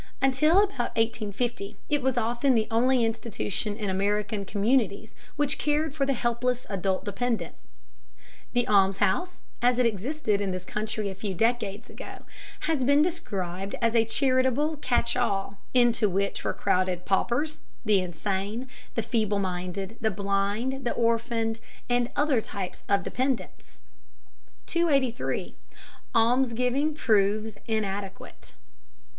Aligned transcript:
Until 0.19 0.63
about 0.63 0.97
1850 0.97 1.75
it 1.87 2.01
was 2.01 2.17
often 2.17 2.55
the 2.55 2.67
only 2.71 3.05
institution 3.05 3.77
in 3.77 3.87
American 3.87 4.45
communities 4.45 5.13
which 5.35 5.59
cared 5.59 5.93
for 5.93 6.07
the 6.07 6.13
helpless 6.13 6.65
adult 6.71 7.05
dependent. 7.05 7.53
The 8.53 8.67
almshouse, 8.67 9.43
as 9.61 9.77
it 9.77 9.85
existed 9.85 10.41
in 10.41 10.49
this 10.49 10.65
country 10.65 11.11
a 11.11 11.13
few 11.13 11.35
decades 11.35 11.87
ago, 11.87 12.23
has 12.61 12.83
been 12.83 13.03
described 13.03 13.75
as 13.79 13.95
a 13.95 14.03
charitable 14.03 14.77
catch 14.77 15.15
all, 15.15 15.59
into 15.71 16.09
which 16.09 16.43
were 16.43 16.51
crowded 16.51 17.05
paupers, 17.05 17.59
the 17.85 18.01
insane, 18.01 18.67
the 18.95 19.03
feeble 19.03 19.37
minded, 19.37 19.97
the 20.01 20.09
blind, 20.09 20.83
the 20.83 20.93
orphaned, 20.93 21.59
and 21.87 22.09
other 22.15 22.41
types 22.41 22.83
of 22.89 23.03
dependents. 23.03 23.81
283. 24.65 25.53
ALMSGIVNG 26.15 26.95
PROVES 26.95 27.53
INADEQUATE. 27.67 28.53